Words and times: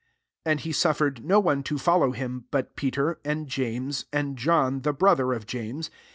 '* 0.01 0.45
37 0.45 0.51
And 0.51 0.59
he 0.61 0.71
suf 0.73 0.97
fered 0.97 1.23
no 1.23 1.39
one 1.39 1.61
to 1.61 1.77
follow 1.77 2.09
him, 2.11 2.45
but 2.49 2.75
Peter, 2.75 3.19
and 3.23 3.47
James, 3.47 4.05
and 4.11 4.35
John 4.35 4.81
the 4.81 4.93
brother 4.93 5.31
of 5.31 5.45
James. 5.45 5.91